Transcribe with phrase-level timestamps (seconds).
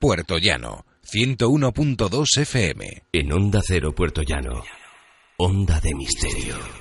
[0.00, 3.02] Puerto Llano, 101.2 FM.
[3.12, 4.62] En Onda Cero, Puerto Llano.
[5.36, 6.77] Onda de Misterio.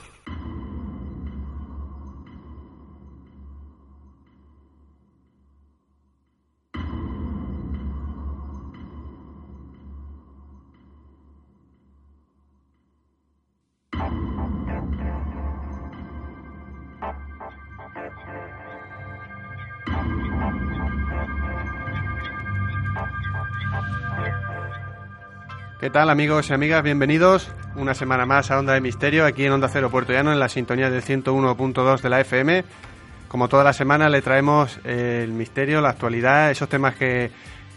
[25.79, 26.81] ¿Qué tal amigos y amigas?
[26.83, 30.39] Bienvenidos una semana más a Onda de Misterio aquí en Onda Cero Puerto Llano en
[30.39, 32.63] la sintonía del 101.2 de la FM.
[33.27, 37.29] Como toda la semana le traemos eh, el misterio, la actualidad, esos temas que,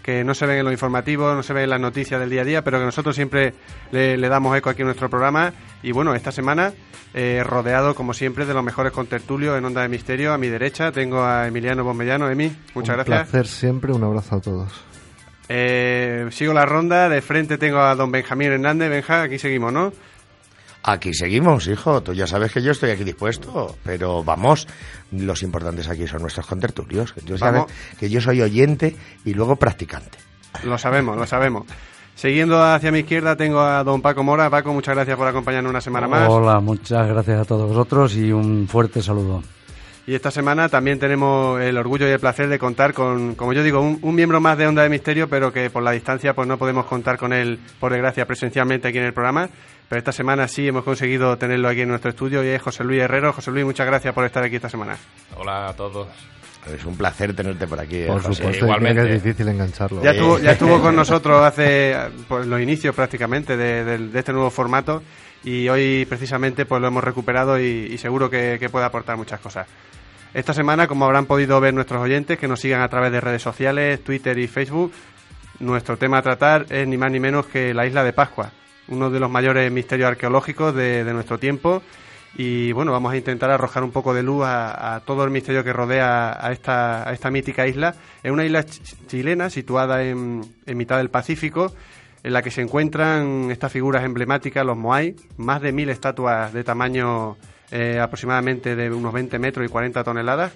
[0.02, 2.40] que no se ven en los informativos, no se ven en las noticias del día
[2.42, 3.52] a día, pero que nosotros siempre
[3.90, 5.52] le, le damos eco aquí en nuestro programa.
[5.82, 6.72] Y bueno, esta semana
[7.12, 10.32] eh, rodeado como siempre de los mejores contertulios en Onda de Misterio.
[10.32, 12.30] A mi derecha tengo a Emiliano Bombellano.
[12.30, 13.28] Emi, muchas Un gracias.
[13.30, 14.72] placer siempre, un abrazo a todos.
[15.52, 18.88] Eh, sigo la ronda, de frente tengo a don Benjamín Hernández.
[18.88, 19.92] Benja, aquí seguimos, ¿no?
[20.84, 22.00] Aquí seguimos, hijo.
[22.04, 23.76] Tú ya sabes que yo estoy aquí dispuesto.
[23.82, 24.68] Pero vamos,
[25.10, 27.12] los importantes aquí son nuestros contertulios.
[27.24, 27.64] Yo sabes
[27.98, 30.18] que yo soy oyente y luego practicante.
[30.62, 31.66] Lo sabemos, lo sabemos.
[32.14, 34.50] Siguiendo hacia mi izquierda tengo a don Paco Mora.
[34.50, 36.28] Paco, muchas gracias por acompañarnos una semana más.
[36.28, 39.42] Hola, muchas gracias a todos vosotros y un fuerte saludo.
[40.06, 43.62] Y esta semana también tenemos el orgullo y el placer de contar con, como yo
[43.62, 46.48] digo, un, un miembro más de Onda de Misterio, pero que por la distancia pues
[46.48, 49.48] no podemos contar con él, por desgracia, presencialmente aquí en el programa.
[49.88, 53.00] Pero esta semana sí hemos conseguido tenerlo aquí en nuestro estudio y es José Luis
[53.02, 53.32] Herrero.
[53.32, 54.97] José Luis, muchas gracias por estar aquí esta semana.
[55.36, 56.08] Hola a todos.
[56.72, 57.96] Es un placer tenerte por aquí.
[58.02, 58.34] eh, Por José.
[58.34, 59.02] supuesto, igualmente.
[59.02, 60.02] que es difícil engancharlo.
[60.02, 61.96] Ya estuvo, ya estuvo con nosotros hace
[62.28, 65.02] pues, los inicios prácticamente de, de- de este nuevo formato
[65.44, 69.66] y hoy precisamente pues lo hemos recuperado y, seguro que, puede aportar muchas cosas.
[70.32, 73.42] Esta semana, como habrán podido ver nuestros oyentes que nos sigan a través de redes
[73.42, 74.92] sociales, Twitter y Facebook,
[75.58, 78.52] nuestro tema a tratar es ni más ni menos que la isla de Pascua,
[78.88, 81.82] uno de los mayores misterios arqueológicos de, nuestro tiempo.
[82.36, 85.72] Y bueno, vamos a intentar arrojar un poco de luz a, todo el misterio que
[85.72, 87.96] rodea a esta, a esta mítica isla.
[88.22, 91.74] Es una isla ch- chilena situada en, en mitad del Pacífico,
[92.22, 96.64] en la que se encuentran estas figuras emblemáticas, los Moai, más de mil estatuas de
[96.64, 97.36] tamaño
[97.70, 100.53] eh, aproximadamente de unos 20 metros y 40 toneladas,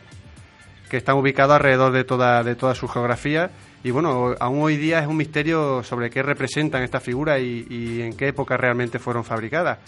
[0.91, 3.51] que están ubicados alrededor de toda, de toda su geografía.
[3.83, 8.03] Y bueno, aún hoy día es un misterio sobre qué representan estas figuras y, y
[8.03, 9.79] en qué época realmente fueron fabricadas.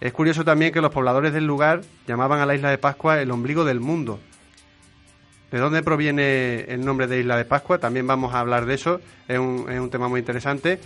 [0.00, 3.30] Es curioso también que los pobladores del lugar llamaban a la isla de Pascua el
[3.30, 4.18] ombligo del mundo.
[5.50, 7.78] ¿De dónde proviene el nombre de Isla de Pascua?
[7.78, 10.78] También vamos a hablar de eso, es un, es un tema muy interesante.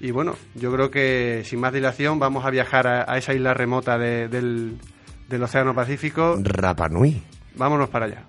[0.00, 3.52] Y bueno, yo creo que sin más dilación vamos a viajar a, a esa isla
[3.52, 4.78] remota de- del,
[5.28, 6.36] del Océano Pacífico.
[6.42, 7.22] Rapa Nui.
[7.56, 8.22] Vámonos para allá.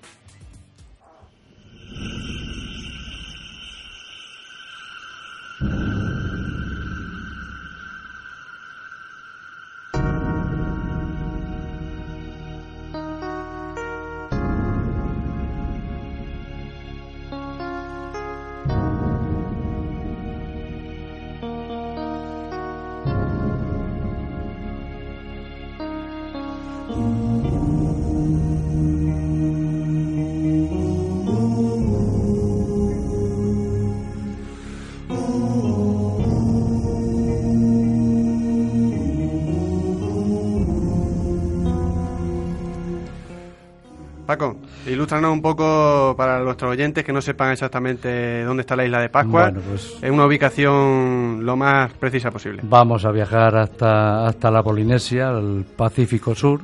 [44.32, 44.56] Paco,
[44.88, 49.10] ilústranos un poco para nuestros oyentes que no sepan exactamente dónde está la isla de
[49.10, 49.50] Pascua.
[49.50, 52.62] Bueno, pues- Es una ubicación lo más precisa posible.
[52.64, 56.62] Vamos a viajar hasta, hasta la Polinesia, al Pacífico Sur,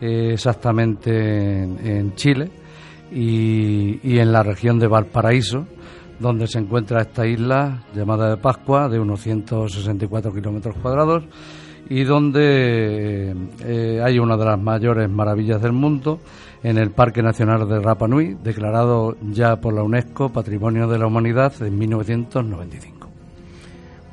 [0.00, 1.10] eh, exactamente
[1.64, 2.48] en, en Chile
[3.10, 5.66] y, y en la región de Valparaíso,
[6.20, 11.24] donde se encuentra esta isla llamada de Pascua, de unos 164 kilómetros cuadrados,
[11.90, 13.34] y donde
[13.64, 16.20] eh, hay una de las mayores maravillas del mundo,
[16.62, 21.06] en el Parque Nacional de Rapa Nui, declarado ya por la UNESCO Patrimonio de la
[21.06, 23.08] Humanidad en 1995.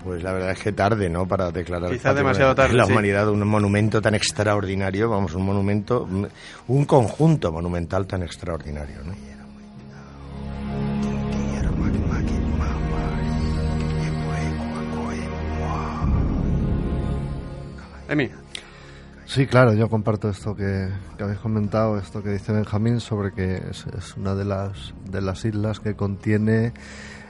[0.04, 1.28] Pues la verdad es que tarde, ¿no?
[1.28, 6.08] Para declarar Quizás demasiado tarde, la humanidad un monumento tan extraordinario, vamos, un monumento,
[6.68, 9.14] un conjunto monumental tan extraordinario, ¿no?
[18.10, 18.28] Emi,
[19.30, 23.58] Sí, claro, yo comparto esto que, que habéis comentado, esto que dice Benjamín sobre que
[23.70, 26.74] es, es una de las, de las islas que contiene,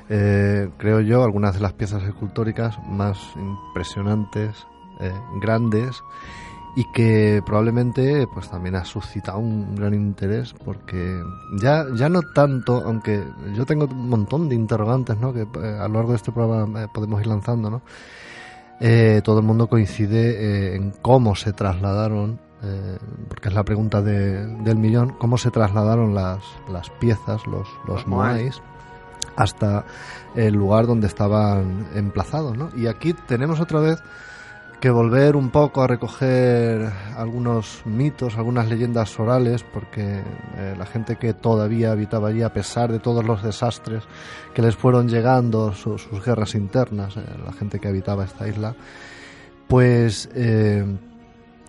[0.07, 4.65] eh, creo yo, algunas de las piezas escultóricas más impresionantes,
[5.01, 5.11] eh,
[5.41, 6.01] grandes
[6.77, 11.21] y que probablemente pues también ha suscitado un gran interés porque
[11.61, 13.21] ya ya no tanto aunque
[13.55, 15.33] yo tengo un montón de interrogantes ¿no?
[15.33, 17.81] que eh, a lo largo de este programa eh, podemos ir lanzando ¿no?
[18.81, 20.29] Eh, todo el mundo coincide
[20.71, 22.97] eh, en cómo se trasladaron eh,
[23.27, 26.39] porque es la pregunta de- del millón cómo se trasladaron las,
[26.71, 28.41] las piezas los, los Los moais.
[28.41, 28.61] moais
[29.35, 29.85] hasta
[30.35, 32.69] el lugar donde estaban emplazados ¿no?
[32.75, 34.01] y aquí tenemos otra vez
[34.79, 40.21] que volver un poco a recoger algunos mitos, algunas leyendas orales, porque
[40.55, 44.03] eh, la gente que todavía habitaba allí, a pesar de todos los desastres
[44.53, 48.73] que les fueron llegando, su- sus guerras internas, eh, la gente que habitaba esta isla,
[49.67, 50.85] pues eh,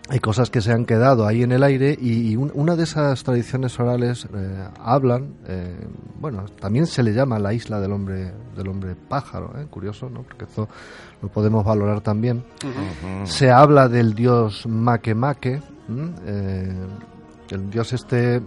[0.09, 2.85] hay cosas que se han quedado ahí en el aire y, y un- una de
[2.85, 4.29] esas tradiciones orales
[4.79, 5.35] hablan,
[6.21, 10.23] bueno, también se le llama la isla del hombre del hombre pájaro, curioso, ¿no?
[10.23, 10.69] Porque esto
[11.23, 12.45] lo podemos valorar también.
[13.25, 15.61] Se habla del dios Makemake,
[16.27, 16.87] eh,
[17.51, 18.41] el dios este,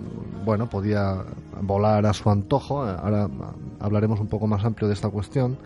[0.46, 1.24] bueno, podía
[1.62, 2.84] volar a su antojo.
[2.84, 3.28] Ahora
[3.80, 5.58] hablaremos un poco más amplio de esta cuestión.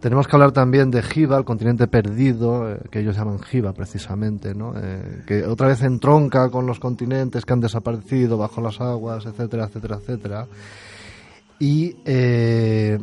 [0.00, 4.54] Tenemos que hablar también de Jiva, el continente perdido, eh, que ellos llaman Jiva precisamente,
[4.54, 4.72] ¿no?
[4.74, 9.64] Eh, que otra vez entronca con los continentes que han desaparecido bajo las aguas, etcétera,
[9.66, 10.46] etcétera, etcétera.
[11.62, 12.98] Y eh,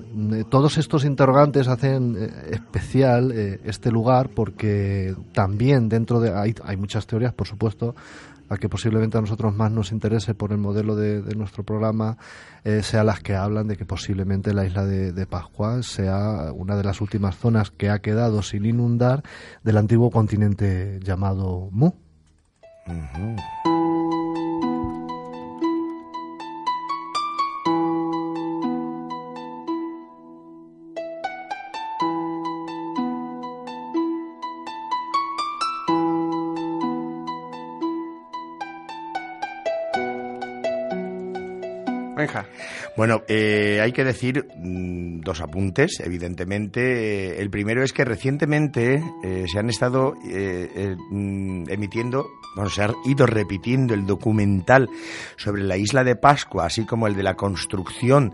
[0.50, 6.34] todos estos interrogantes hacen eh, especial eh, este lugar porque también dentro de...
[6.34, 7.96] Hay, hay muchas teorías, por supuesto,
[8.50, 12.18] a que posiblemente a nosotros más nos interese por el modelo de, de nuestro programa,
[12.64, 16.76] eh, sea las que hablan de que posiblemente la isla de, de Pascua sea una
[16.76, 19.24] de las últimas zonas que ha quedado sin inundar
[19.64, 21.92] del antiguo continente llamado Mu.
[42.96, 46.82] Bueno, eh, hay que decir mm, dos apuntes, evidentemente.
[46.82, 52.84] Eh, el primero es que recientemente eh, se han estado eh, mm, emitiendo, bueno, se
[52.84, 54.90] ha ido repitiendo el documental
[55.36, 58.34] sobre la isla de Pascua, así como el de la construcción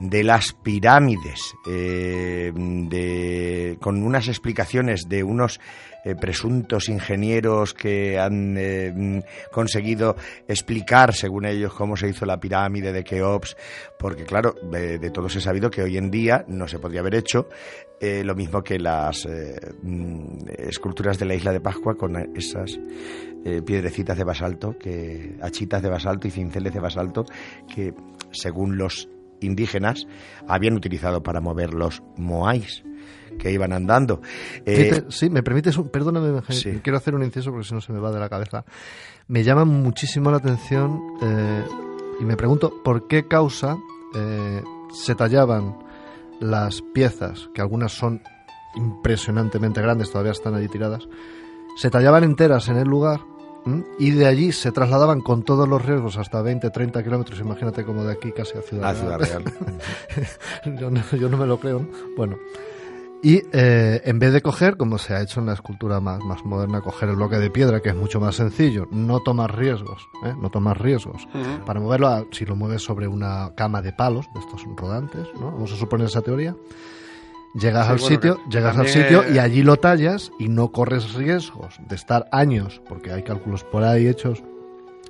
[0.00, 5.60] de las pirámides, eh, de, con unas explicaciones de unos
[6.04, 10.16] eh, presuntos ingenieros que han eh, conseguido
[10.48, 13.56] explicar, según ellos, cómo se hizo la pirámide de Keops,
[13.98, 17.14] porque claro, de, de todos he sabido que hoy en día no se podría haber
[17.16, 17.48] hecho
[18.00, 19.26] lo mismo que las
[19.82, 22.78] mm, esculturas de la isla de Pascua con esas
[23.64, 27.24] piedrecitas de basalto, que achitas de basalto y cinceles de basalto
[27.74, 27.94] que,
[28.30, 29.08] según los
[29.44, 30.06] indígenas,
[30.48, 32.82] habían utilizado para mover los moais
[33.38, 34.20] que iban andando.
[34.64, 36.80] Eh, sí, me permites, un, perdóname, sí.
[36.82, 38.64] quiero hacer un inciso porque si no se me va de la cabeza.
[39.26, 41.64] Me llama muchísimo la atención eh,
[42.20, 43.76] y me pregunto por qué causa
[44.14, 44.62] eh,
[44.92, 45.78] se tallaban
[46.40, 48.22] las piezas, que algunas son
[48.76, 51.08] impresionantemente grandes, todavía están allí tiradas,
[51.76, 53.20] se tallaban enteras en el lugar
[53.66, 53.84] ¿m?
[53.98, 58.04] y de allí se trasladaban con todos los riesgos hasta 20, 30 kilómetros, imagínate como
[58.04, 59.44] de aquí casi a Ciudad, a Ciudad Real.
[60.80, 61.80] yo, no, yo no me lo creo.
[61.80, 61.88] ¿no?
[62.16, 62.36] Bueno.
[63.22, 66.44] Y eh, en vez de coger, como se ha hecho en la escultura más, más
[66.44, 70.34] moderna, coger el bloque de piedra, que es mucho más sencillo, no tomar riesgos, ¿eh?
[70.38, 71.26] no tomar riesgos.
[71.64, 75.52] Para moverlo, a- si lo mueves sobre una cama de palos, de estos rodantes, ¿no?
[75.52, 76.54] Vamos a suponer esa teoría.
[77.54, 80.72] Llegas Sí, al bueno, sitio, llegas al sitio eh, y allí lo tallas y no
[80.72, 84.42] corres riesgos de estar años, porque hay cálculos por ahí hechos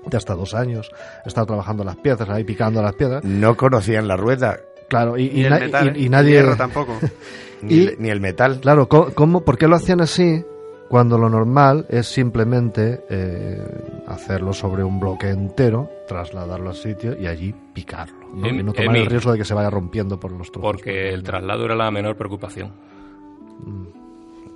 [0.06, 0.90] de hasta dos años,
[1.24, 3.24] estar trabajando las piezas, ahí picando las piedras.
[3.24, 4.58] No conocían la rueda,
[4.88, 6.10] Claro, y, Y, y el na- metal, y- y ¿eh?
[6.10, 6.30] nadie...
[6.32, 6.98] Hierro tampoco.
[7.62, 8.60] ni, Y- ni el metal.
[8.60, 10.44] Claro, ¿cómo, ¿por qué lo hacían así
[10.90, 13.66] cuando lo normal es simplemente eh,
[14.06, 18.23] hacerlo sobre un bloque entero, trasladarlo al sitio y allí picarlo?
[18.34, 18.46] ¿No?
[18.46, 20.70] Em- y no tomar el riesgo de que se vaya rompiendo por los trozos.
[20.72, 22.72] Porque el traslado era la menor preocupación.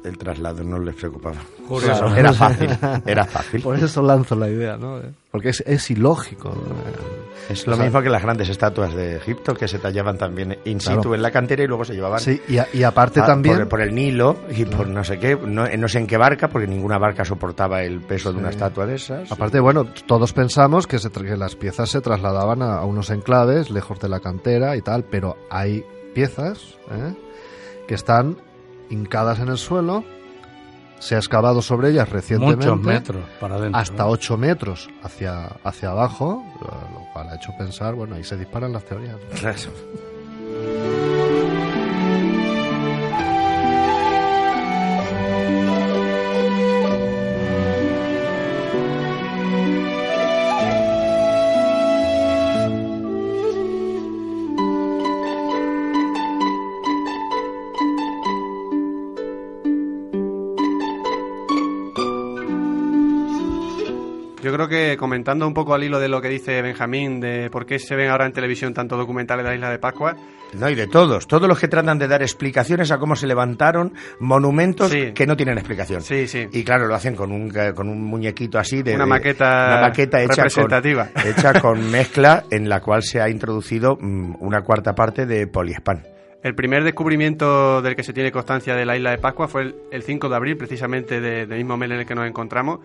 [0.05, 1.37] El traslado no les preocupaba.
[1.81, 2.15] Claro.
[2.15, 2.71] Era fácil,
[3.05, 3.63] era fácil.
[3.63, 5.01] Por eso lanzo la idea, ¿no?
[5.31, 6.51] Porque es, es ilógico.
[6.51, 7.18] eh.
[7.49, 10.59] Es lo O sea, mismo que las grandes estatuas de Egipto que se tallaban también
[10.65, 11.15] in situ Claro.
[11.15, 13.55] en la cantera y luego se llevaban Sí, y, a- y aparte a- también...
[13.55, 16.17] por, el- por el Nilo y por no sé qué, no, no sé en qué
[16.19, 18.55] barca, porque ninguna barca soportaba el peso de una Sí.
[18.57, 19.33] estatua de esas.
[19.33, 23.71] Aparte, bueno, todos pensamos que, se que las piezas se trasladaban a, a unos enclaves
[23.71, 27.15] lejos de la cantera y tal, pero hay piezas ¿eh?
[27.87, 28.37] que están
[28.91, 30.05] hincadas en el suelo
[30.99, 32.67] se ha excavado sobre ellas recientemente.
[32.67, 33.81] Muchos metros para adentro.
[33.81, 34.11] Hasta ¿no?
[34.11, 38.85] 8 metros hacia, hacia abajo, lo cual ha hecho pensar, bueno, ahí se disparan las
[38.85, 39.17] teorías.
[39.17, 39.39] ¿no?
[39.39, 39.59] Claro.
[64.69, 67.79] creo que comentando un poco al hilo de lo que dice Benjamín, de por qué
[67.79, 70.15] se ven ahora en televisión tantos documentales de la isla de Pascua,
[70.59, 73.93] No, y de todos, todos los que tratan de dar explicaciones a cómo se levantaron
[74.21, 75.13] monumentos Sí.
[75.15, 76.03] que no tienen explicación.
[76.03, 76.47] Sí, sí.
[76.53, 78.95] Y claro, lo hacen con un, con un muñequito así de...
[78.95, 81.09] Una maqueta una maqueta hecha representativa.
[81.13, 85.47] Con, hecha con mezcla en la cual se ha introducido mm, una cuarta parte de
[85.47, 86.03] poliespan.
[86.43, 89.75] el primer descubrimiento del que se tiene constancia de la isla de Pascua fue el,
[89.91, 92.81] el 5 de abril, precisamente de- del mismo mes en el que nos encontramos,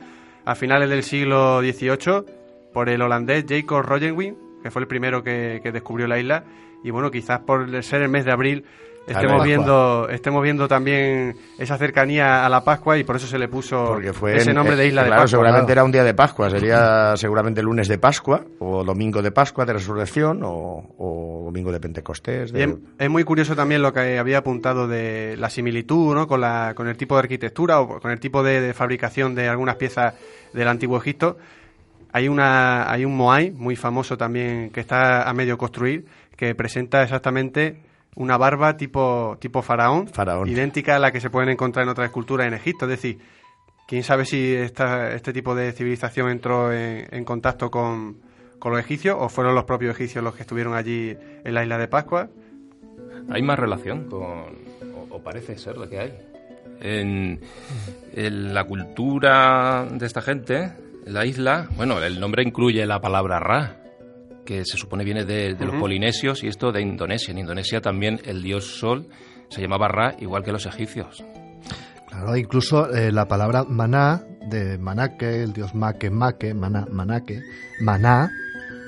[0.46, 2.26] a finales del siglo XVIII,
[2.74, 6.46] por el holandés Jacob Rogenwin, que fue el primero que, que descubrió la isla.
[6.84, 8.65] Y bueno, quizás por ser el mes de abril
[9.05, 13.50] estemos viendo, estemos viendo también esa cercanía a la Pascua y por eso se le
[13.50, 15.27] puso ese en- nombre de eh, isla de claro, Pascua.
[15.27, 15.72] seguramente claro.
[15.74, 19.74] era un día de Pascua, sería seguramente lunes de Pascua, o domingo de Pascua de
[19.74, 22.53] Resurrección, o, o domingo de Pentecostés.
[22.53, 26.25] de- es muy curioso también lo que había apuntado de la similitud ¿no?
[26.27, 29.50] con, la, con el tipo de arquitectura o con el tipo de, de fabricación de
[29.50, 30.13] algunas piezas
[30.53, 31.38] del antiguo Egipto.
[32.13, 36.05] Hay, una, hay un Moai muy famoso también que está a medio construir
[36.38, 37.82] que presenta exactamente
[38.15, 40.48] una barba tipo, tipo faraón, Faraón.
[40.48, 42.86] idéntica a la que se pueden encontrar en otras esculturas en Egipto.
[42.86, 43.20] Es decir,
[43.88, 48.17] quién sabe si esta, este tipo de civilización entró en, en contacto con,
[48.60, 51.77] con los egipcios o fueron los propios egipcios los que estuvieron allí en la isla
[51.79, 52.29] de Pascua.
[53.29, 56.13] Hay más relación con, o, o parece ser lo que hay.
[56.82, 57.39] En,
[58.13, 60.74] en la cultura de esta gente, en
[61.06, 63.78] la isla, bueno, el nombre incluye la palabra Ra,
[64.46, 67.32] que se supone viene de, de los polinesios y esto de Indonesia.
[67.32, 69.08] En Indonesia también el dios Sol
[69.50, 71.24] se llamaba Ra, igual que los egipcios.
[72.10, 77.42] Claro, incluso eh, la palabra maná, de Manake, el dios Make, Make, maná, Manake,
[77.82, 78.30] maná,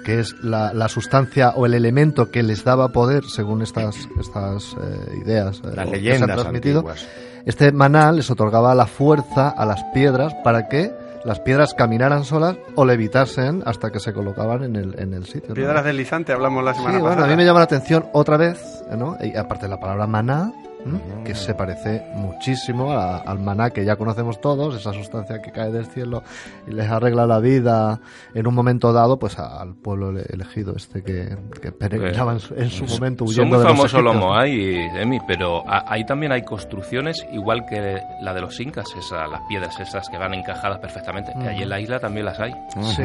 [0.03, 4.75] que es la, la sustancia o el elemento que les daba poder, según estas, estas
[4.79, 6.79] eh, ideas eh, Las o que se han leyendas transmitido.
[6.79, 7.07] antiguas.
[7.45, 10.91] Este maná les otorgaba la fuerza a las piedras para que
[11.25, 15.49] las piedras caminaran solas o levitasen hasta que se colocaban en el, en el sitio.
[15.49, 15.55] ¿no?
[15.55, 17.27] Piedras deslizantes, hablamos la Sí, semana bueno, pasada.
[17.27, 19.17] a mí me llama la atención otra vez, ¿no?
[19.21, 20.53] Y aparte de la palabra maná,
[20.85, 21.23] ¿m?
[21.23, 25.71] que se parece muchísimo a- al maná que ya conocemos todos, esa sustancia que cae
[25.71, 26.23] del cielo
[26.67, 27.99] y les arregla la vida
[28.33, 32.39] en un momento dado, pues a- al pueblo ele- elegido este que, que peregrinaba en
[32.39, 34.15] su, en su momento Son huyendo muy de los famosos los.
[34.15, 39.41] Moai, Emi, pero ahí también hay construcciones igual que la de los incas, esa, las
[39.49, 41.33] piedras esas que van encajadas perfectamente.
[41.41, 42.51] Que allí en la isla también las hay.
[42.95, 43.03] Sí,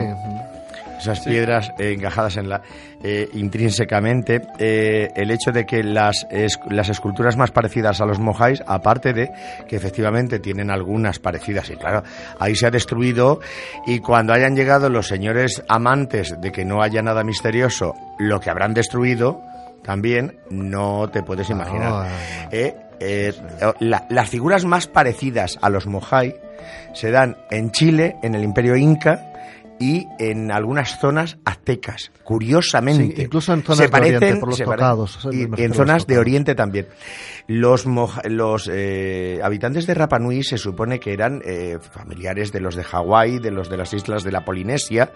[0.99, 2.61] Esas piedras eh, encajadas en la
[3.03, 8.19] eh, intrínsecamente, eh, el hecho de que las, es- las esculturas más parecidas a los
[8.19, 9.31] mojáis, aparte de
[9.69, 12.03] que efectivamente tienen algunas parecidas, y claro,
[12.39, 13.41] ahí se ha destruido,
[13.87, 18.51] y cuando hayan llegado los señores amantes de que no haya nada misterioso, lo que
[18.51, 19.41] habrán destruido,
[19.83, 21.93] también no te puedes imaginar.
[21.93, 22.09] Ah,
[22.53, 23.33] Eh, eh,
[23.81, 26.35] la- las figuras más parecidas a los mojai
[26.93, 29.30] se dan en Chile, en el Imperio Inca
[29.81, 32.13] y en algunas zonas aztecas.
[32.23, 35.75] Curiosamente, Sí, incluso en zonas se de parecen, Oriente, por los parecen- tocados, y, en
[35.75, 36.19] zonas de.
[36.19, 36.87] Oriente también.
[37.49, 42.61] Los, moja- los eh, habitantes de Rapa Nui se supone que eran eh, familiares de
[42.61, 45.11] los de Hawái, de los de las islas de la Polinesia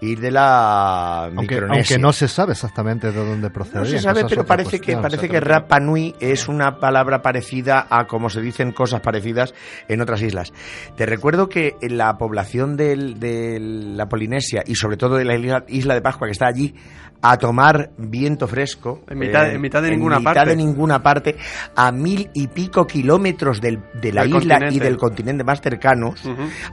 [0.00, 1.94] y de la aunque, Micronesia.
[1.94, 3.80] aunque no se sabe exactamente de dónde procedía.
[3.80, 6.80] No se que sabe, pero parece que parece o sea, que Rapa Nui es una
[6.80, 9.54] palabra parecida a como se dicen cosas parecidas
[9.86, 10.52] en otras islas.
[10.96, 13.58] Te recuerdo que la población del- de
[13.98, 16.74] la Polinesia y sobre todo de la isla, isla de Pascua que está allí
[17.20, 20.50] a tomar viento fresco eh, En mitad- en mitad de ninguna en mitad parte.
[20.50, 21.36] de ninguna parte
[21.74, 26.22] a mil y pico kilómetros del- de la Del isla y del continente más cercanos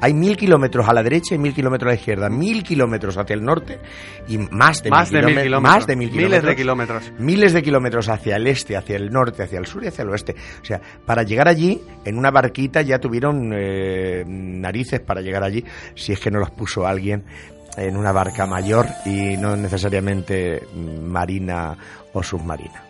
[0.01, 3.33] hay mil kilómetros a la derecha y mil kilómetros a la izquierda mil kilómetros hacia
[3.33, 3.79] el norte
[4.27, 5.73] y más de Más mil de mil kilómetros- kilómetros.
[5.77, 7.11] más de mil Miles de kilómetros.
[7.19, 10.09] miles de kilómetros hacia el este, hacia el norte, hacia el sur y hacia el
[10.09, 10.35] oeste.
[10.61, 15.63] O sea, para llegar allí, en una barquita ya tuvieron eh, narices para llegar allí,
[15.95, 17.23] si es que no los puso alguien
[17.77, 21.77] en una barca mayor y no necesariamente marina
[22.13, 22.83] o submarina.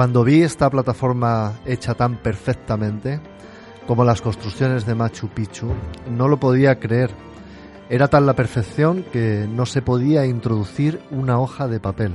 [0.00, 3.20] Cuando vi esta plataforma hecha tan perfectamente,
[3.90, 5.66] como las construcciones de Machu Picchu,
[6.08, 7.10] no lo podía creer.
[7.88, 12.14] Era tal la perfección que no se podía introducir una hoja de papel.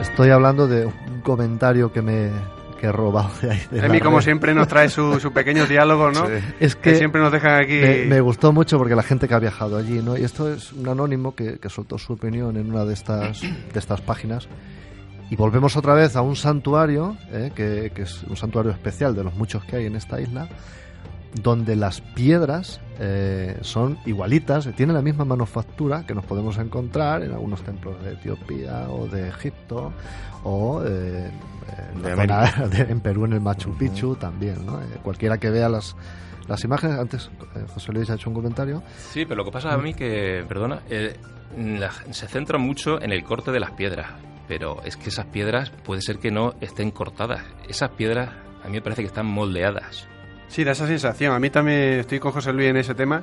[0.00, 2.32] Estoy hablando de un comentario que me
[2.80, 3.62] que he robado de ahí.
[3.70, 4.24] de Emi, como red.
[4.24, 6.26] siempre, nos trae sus su pequeños diálogos, ¿no?
[6.58, 7.78] Es que que siempre nos dejan aquí.
[7.80, 10.16] me, me gustó mucho porque la gente que ha viajado allí, ¿no?
[10.16, 13.78] Y esto es un anónimo que, que soltó su opinión en una de estas, de
[13.78, 14.48] estas páginas.
[15.30, 17.52] Y volvemos otra vez a un santuario, ¿eh?
[17.54, 20.48] que, que es un santuario especial de los muchos que hay en esta isla,
[21.34, 27.32] donde las piedras eh, son igualitas, tienen la misma manufactura que nos podemos encontrar en
[27.32, 29.92] algunos templos de Etiopía o de Egipto
[30.44, 31.30] o eh,
[31.94, 32.46] en, De la América.
[32.52, 34.64] zona de- en Perú en el Machu Picchu también.
[34.66, 34.80] ¿no?
[34.82, 35.94] Eh, cualquiera que vea las,
[36.48, 38.82] las imágenes, antes eh, José Luis ha hecho un comentario,
[39.12, 41.16] Sí, pero lo que pasa a mí que, perdona, eh,
[41.56, 44.08] la- se centra mucho en el corte de las piedras,
[44.48, 47.42] pero es que esas piedras puede ser que no estén cortadas.
[47.68, 48.30] Esas piedras
[48.64, 50.08] a mí me parece que están moldeadas.
[50.50, 51.32] Sí, da esa sensación.
[51.32, 53.22] A mí también estoy con José Luis en ese tema.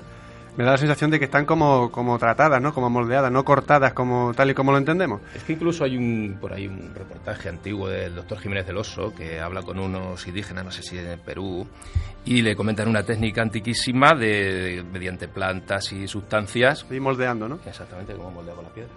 [0.56, 2.74] Me da la sensación de que están como, como tratadas, ¿no?
[2.74, 5.22] Como moldeadas, no cortadas como tal y como lo entendemos.
[5.36, 9.14] Es que incluso hay un por ahí un reportaje antiguo del doctor Jiménez del Oso
[9.14, 11.68] que habla con unos indígenas, no sé si en Perú,
[12.26, 16.84] y le comentan una técnica antiquísima de, mediante plantas y sustancias.
[16.84, 17.60] Estoy moldeando, ¿no?
[17.66, 18.92] Exactamente como moldeaba la piedra.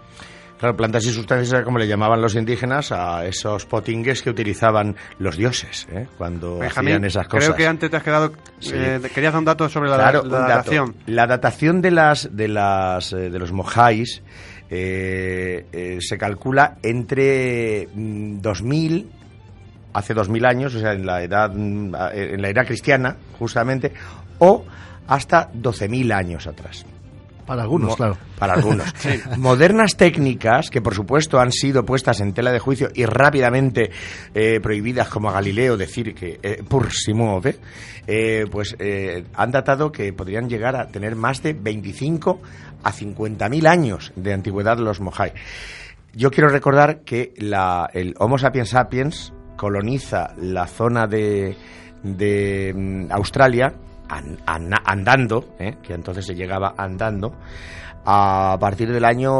[0.61, 4.95] Claro, plantas y sustancias era como le llamaban los indígenas a esos potingues que utilizaban
[5.19, 6.07] los dioses ¿eh?
[6.19, 7.47] cuando Benjamín, hacían esas cosas.
[7.47, 8.33] creo que antes te has quedado...
[8.59, 8.73] Sí.
[8.75, 10.95] eh, querías dar un dato sobre la, Claro, datación.
[11.07, 14.23] La datación de las de las eh, de los mojáis
[14.69, 19.11] eh, eh, se calcula entre mm, 2000
[19.95, 23.93] hace 2000 años, o sea, en la edad mm, en la era cristiana, justamente,
[24.39, 24.67] o
[25.09, 26.85] hasta 12000 años atrás.
[27.47, 28.17] Para algunos, claro.
[28.39, 28.87] Para algunos.
[29.39, 33.91] Modernas técnicas que, por supuesto, han sido puestas en tela de juicio y rápidamente
[34.35, 37.57] eh, prohibidas, como a Galileo decir que eh, pur si muove,
[38.07, 42.41] eh, pues eh, han datado que podrían llegar a tener más de 25
[42.83, 45.33] a 50.000 años de antigüedad los Mojai.
[46.15, 51.57] Yo quiero recordar que la- el Homo sapiens sapiens coloniza la zona de,
[52.03, 53.75] de mm, Australia
[54.11, 55.77] an- an- andando, ¿eh?
[55.83, 57.35] que entonces se llegaba andando,
[58.05, 59.33] a partir del año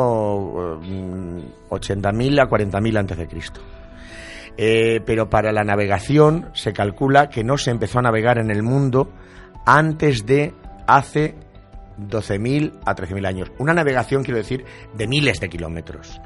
[0.81, 1.39] mm,
[1.71, 3.61] 80.000 a 40.000 antes de Cristo.
[4.57, 8.63] Eh, pero para la navegación se calcula que no se empezó a navegar en el
[8.63, 9.11] mundo
[9.65, 10.53] antes de
[10.87, 11.35] hace
[11.99, 13.53] 12.000 a 13.000 años.
[13.59, 16.21] Una navegación, quiero decir, de miles de kilómetros.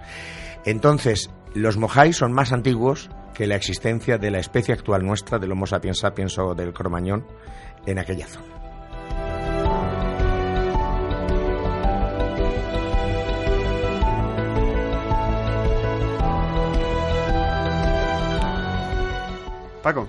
[0.65, 5.53] Entonces, los Mojai son más antiguos que la existencia de la especie actual nuestra, del
[5.53, 7.27] Homo sapiens sapiens o del cromañón,
[7.87, 8.55] en aquella zona.
[19.83, 20.09] Paco.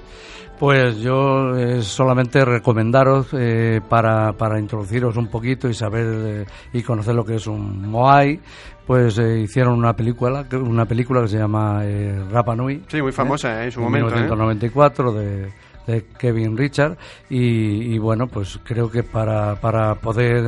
[0.59, 6.81] Pues yo eh, solamente recomendaros eh, para, para introduciros un poquito y saber eh, y
[6.81, 8.39] conocer lo que es un Moai,
[8.85, 12.83] pues eh, hicieron una película una película que se llama eh, Rapa Nui.
[12.87, 14.21] Sí, muy famosa, eh, en su en momento, ¿eh?
[14.21, 15.53] 1994 de,
[15.87, 16.97] de Kevin Richard.
[17.29, 20.43] Y, bueno pues creo que para, para poder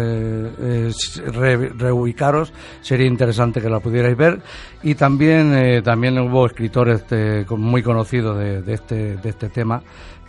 [0.60, 0.92] eh,
[1.28, 4.42] re- reubicaros sería interesante que la pudierais ver.
[4.84, 9.82] Y también eh, también hubo escritores eh, muy conocidos de, de este de este tema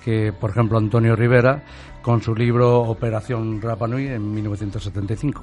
[0.04, 1.62] que por ejemplo Antonio Rivera
[2.02, 5.42] con su libro Operación Rapa Nui en 1975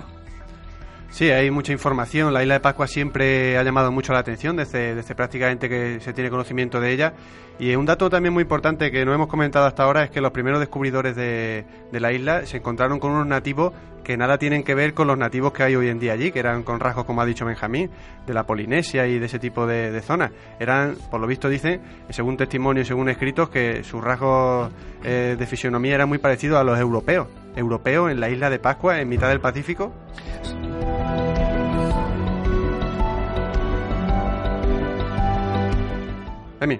[1.09, 2.33] Sí, hay mucha información.
[2.33, 6.29] La isla de Pascua siempre ha llamado mucho la atención desde, prácticamente que se tiene
[6.29, 7.13] conocimiento de ella.
[7.57, 10.31] Y un dato también muy importante que no hemos comentado hasta ahora es que los
[10.31, 13.71] primeros descubridores de, la isla se encontraron con unos nativos
[14.03, 16.39] que nada tienen que ver con los nativos que hay hoy en día allí, que
[16.39, 17.89] eran con rasgos, como ha dicho Benjamín,
[18.27, 20.31] de la Polinesia y de ese tipo de, de zonas.
[20.59, 24.71] Eran, por lo visto dicen, según testimonio y según escritos, que sus rasgos
[25.03, 27.27] eh, de fisionomía eran muy parecidos a los europeos.
[27.55, 29.91] Europeos en la isla de Pascua, en mitad del Pacífico.
[36.59, 36.79] Emi.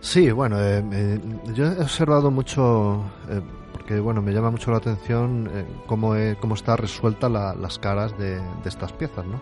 [0.00, 1.18] Sí, bueno, eh,
[1.54, 3.40] yo he observado mucho, eh,
[3.72, 8.16] porque bueno, me llama mucho la atención eh, cómo, cómo está resuelta la- las caras
[8.18, 9.40] de, de estas piezas, ¿no?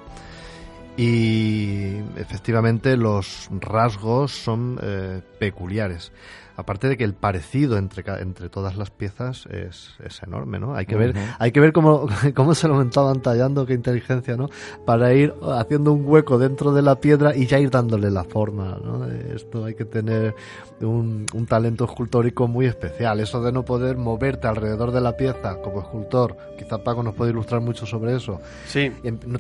[0.97, 6.13] Y efectivamente los rasgos son eh, peculiares.
[6.57, 10.75] Aparte de que el parecido entre, entre todas las piezas es, es enorme, ¿no?
[10.75, 14.49] Hay que ver, hay que ver cómo, cómo se lo estaban tallando, qué inteligencia, ¿no?
[14.85, 18.79] Para ir haciendo un hueco dentro de la piedra y ya ir dándole la forma,
[18.83, 19.07] ¿no?
[19.07, 20.35] Esto hay que tener
[20.81, 23.21] un, un talento escultórico muy especial.
[23.21, 27.31] Eso de no poder moverte alrededor de la pieza como escultor, quizá Paco nos puede
[27.31, 28.41] ilustrar mucho sobre eso.
[28.67, 28.93] Sí.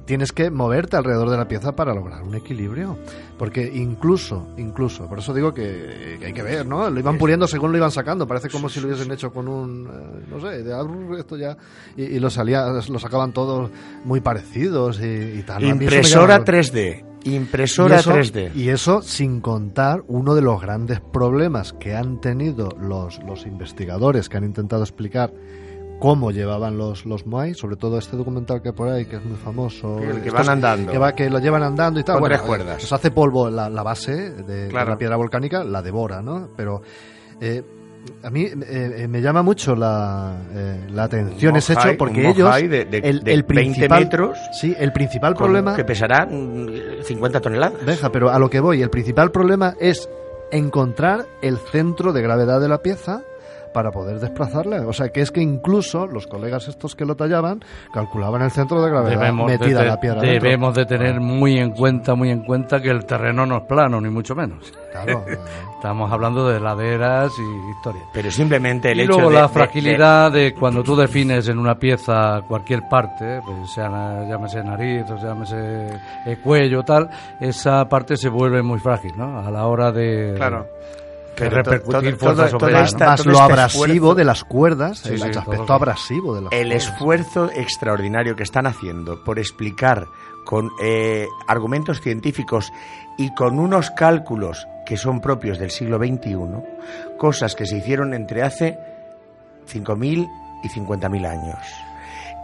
[0.05, 2.97] Tienes que moverte alrededor de la pieza para lograr un equilibrio.
[3.39, 6.89] Porque incluso, incluso, por eso digo que, hay que ver, ¿no?
[6.89, 8.27] Lo iban puliendo según lo iban sacando.
[8.27, 10.75] Parece como si lo hubiesen hecho con un, eh, no sé, de
[11.19, 11.57] esto ya.
[11.97, 13.71] Y, lo salía, lo sacaban todos
[14.05, 15.65] muy parecidos y, tal.
[15.65, 17.14] Impresora 3D.
[17.25, 18.55] Impresora 3D.
[18.55, 24.29] Y eso sin contar uno de los grandes problemas que han tenido los, los investigadores
[24.29, 25.33] que han intentado explicar
[25.99, 29.25] cómo llevaban los, los Moai, sobre todo este documental que hay por ahí, que es
[29.25, 29.97] muy famoso.
[30.23, 30.93] Que, van andando.
[30.93, 32.19] Que, va, que lo llevan andando y tal.
[32.19, 32.83] Con tres cuerdas.
[32.83, 36.51] Se hace polvo la, la base de, la piedra volcánica, la devora, ¿no?
[36.57, 36.83] Pero
[37.41, 37.63] eh,
[38.23, 40.35] a mí eh, eh, me llama mucho la,
[40.91, 42.87] la atención ese hecho porque ellos de,
[43.25, 47.85] el, 20 metros sí el principal problema que pesará 50 toneladas.
[47.85, 50.09] Deja pero a lo que voy el principal problema es
[50.51, 53.23] encontrar el centro de gravedad de la pieza
[53.75, 54.87] para poder desplazarla.
[54.87, 57.61] O sea, que es que incluso los colegas estos que lo tallaban
[57.93, 60.23] calculaban el centro de gravedad debemos metida de, la piedra.
[60.23, 64.01] Debemos de tener muy en cuenta, muy en cuenta que el terreno no es plano,
[64.01, 64.73] ni mucho menos.
[64.93, 65.25] Claro.
[65.75, 68.03] Estamos hablando de laderas y historia.
[68.13, 72.41] Pero simplemente el y hecho luego la fragilidad de, cuando tú defines en una pieza
[72.49, 75.89] cualquier parte, pues sea llámese nariz o llámese
[76.25, 77.11] eh, cuello tal,
[77.41, 79.41] esa parte se vuelve muy frágil, ¿no?
[79.41, 80.67] A la hora de claro
[81.35, 86.43] que repercutir fuerza sobre Más lo este abrasivo de las cuerdas, el aspecto abrasivo de
[86.43, 90.07] las El esfuerzo extraordinario que están haciendo por explicar
[90.45, 92.73] con eh, argumentos científicos
[93.19, 96.37] y con unos cálculos que son propios del siglo XXI,
[97.19, 98.79] cosas que se hicieron entre hace
[99.73, 100.29] 5.000
[100.63, 101.59] y 50.000 años.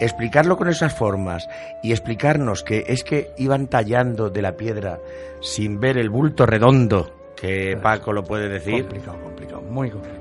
[0.00, 1.46] Explicarlo con esas formas
[1.82, 4.98] y explicarnos que es que iban tallando de la piedra
[5.42, 8.82] sin ver el bulto redondo que Paco lo puede decir.
[8.82, 10.20] Complicado, complicado, muy complicado.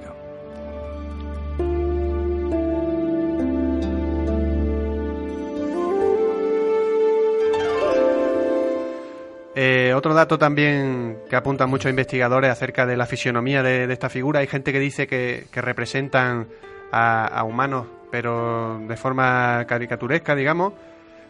[9.61, 14.39] Eh, otro dato también que apuntan muchos investigadores acerca de la fisionomía de, esta figura,
[14.39, 16.47] hay gente que dice que, representan
[16.93, 20.71] a, humanos, pero de forma caricaturesca, digamos,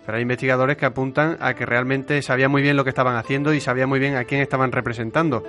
[0.05, 3.51] pero hay investigadores que apuntan a que realmente sabían muy bien lo que estaban haciendo
[3.51, 5.43] y sabían muy bien a quién estaban representando.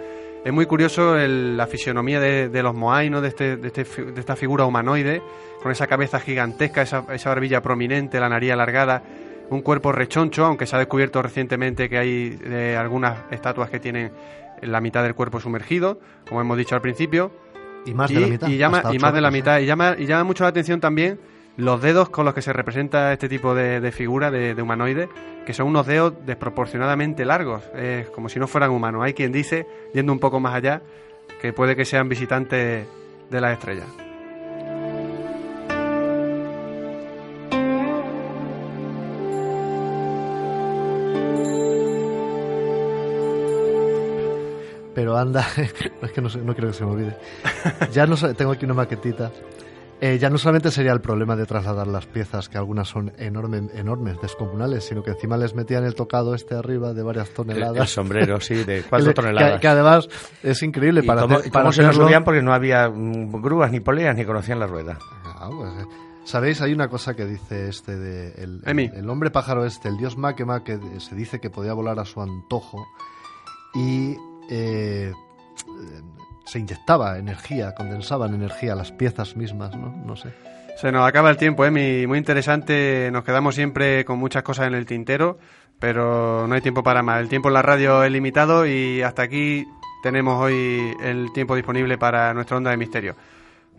[0.45, 3.23] Es muy curioso la fisionomía de, los Moai, ¿no?
[3.23, 5.23] Este, de, este, de, esta figura humanoide,
[5.63, 9.03] con esa cabeza gigantesca, esa, esa barbilla prominente, la nariz alargada,
[9.51, 14.13] un cuerpo rechoncho, aunque se ha descubierto recientemente que hay eh, algunas estatuas que tienen
[14.63, 17.33] la mitad del cuerpo sumergido, como hemos dicho al principio.
[17.85, 18.49] Y más de la mitad.
[18.49, 19.59] Y, llama, y más de la mitad.
[19.59, 21.19] Y llama, y llama mucho la atención también
[21.61, 25.09] los dedos con los que se representa este tipo de, figura de, humanoide,
[25.47, 29.03] que son unos dedos desproporcionadamente largos, es como si no fueran humanos.
[29.05, 30.83] Hay quien dice, yendo un poco más allá,
[31.41, 32.87] que puede que sean visitantes
[33.31, 33.87] de las estrellas.
[44.95, 45.47] Pero anda,
[46.03, 47.17] es que no, no creo que se me olvide.
[47.93, 49.31] Ya no tengo aquí una maquetita
[50.01, 53.65] eh, ya no solamente sería el problema de trasladar las piezas, que algunas son enormes,
[53.75, 57.83] enormes, descomunales, sino que encima les metían el tocado este arriba de varias toneladas.
[57.83, 59.61] El, sombrero, sí, de cuatro toneladas.
[59.61, 60.09] Que, además
[60.43, 61.03] es increíble.
[61.03, 64.59] para cómo, para se lo subían porque no había mm, grúas ni poleas ni conocían
[64.59, 64.99] la rueda.
[65.25, 65.87] Ah, pues, eh.
[66.25, 66.61] ¿Sabéis?
[66.61, 70.63] Hay una cosa que dice este de el, el, hombre pájaro este, el dios Makema,
[70.63, 72.87] que se dice que podía volar a su antojo
[73.75, 74.17] y
[74.49, 75.13] eh,
[76.45, 79.95] se inyectaba energía, condensaban energía las piezas mismas, ¿no?
[80.05, 80.33] No sé.
[80.77, 81.71] Se nos acaba el tiempo, ¿eh?
[81.71, 83.11] Muy, interesante.
[83.13, 85.39] Nos quedamos siempre con muchas cosas en el tintero,
[85.79, 87.21] pero no hay tiempo para más.
[87.21, 89.67] El tiempo en la radio es limitado y hasta aquí
[90.03, 93.15] tenemos hoy el tiempo disponible para nuestra onda de misterio.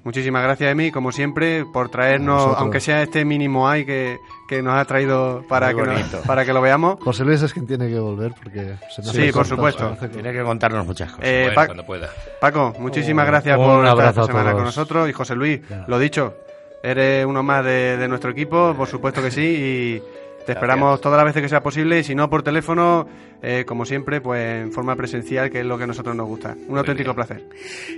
[0.04, 4.20] Muchísimas gracias, Emi, como siempre, por traernos, aunque sea este mínimo hay que,
[4.64, 5.84] nos ha traído para que,
[6.26, 7.00] para que lo veamos.
[7.02, 9.96] José Luis es quien tiene que volver porque se nos Sí, por supuesto.
[10.12, 11.26] Tiene que contarnos muchas cosas.
[11.26, 12.10] Eh, cuando pueda.
[12.40, 15.08] Paco, muchísimas gracias por estar esta semana con nosotros.
[15.08, 16.34] Y José Luis, lo dicho,
[16.82, 19.42] eres uno más de, de nuestro equipo, por supuesto que sí.
[19.42, 20.04] Y
[20.46, 23.08] te esperamos todas las veces que sea posible y si no por teléfono,
[23.42, 26.56] eh, como siempre, pues en forma presencial, que es lo que a nosotros nos gusta.
[26.68, 27.48] Un auténtico placer.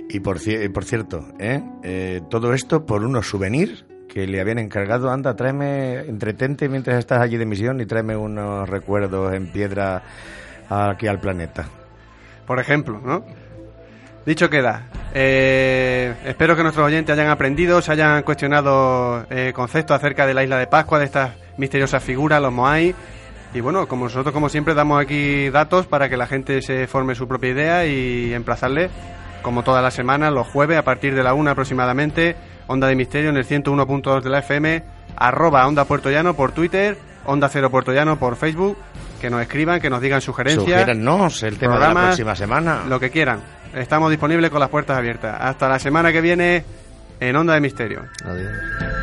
[0.08, 0.38] Y por,
[0.72, 1.62] por cierto, ¿eh?
[1.82, 2.20] ¿eh?
[2.30, 5.10] todo esto por unos souvenirs que le habían encargado.
[5.10, 10.02] Anda, tráeme, entretente mientras estás allí de misión y tráeme unos recuerdos en piedra
[10.68, 11.66] aquí al planeta.
[12.46, 13.24] Por ejemplo, ¿no?
[14.26, 14.86] Dicho queda.
[15.12, 20.42] Eh, espero que nuestros oyentes hayan aprendido, se hayan cuestionado eh, conceptos acerca de la
[20.42, 22.94] isla de Pascua, de estas misteriosas figuras, los Moai.
[23.54, 27.14] Y bueno, como nosotros, como siempre, damos aquí datos para que la gente se forme
[27.14, 28.90] su propia idea y emplazarle,
[29.42, 32.34] como todas las semanas, los jueves a partir de la una aproximadamente,
[32.66, 34.82] Onda de Misterio en el 101.2 de la FM,
[35.16, 38.76] arroba Onda Puerto Llano por Twitter, Onda Cero Puerto Llano por Facebook,
[39.20, 40.64] que nos escriban, que nos digan sugerencias.
[40.64, 42.84] Sugiérannos el tema de la próxima semana.
[42.88, 43.40] Lo que quieran.
[43.72, 45.36] Estamos disponibles con las puertas abiertas.
[45.40, 46.64] Hasta la semana que viene
[47.20, 48.02] en Onda de Misterio.
[48.24, 48.93] Adiós.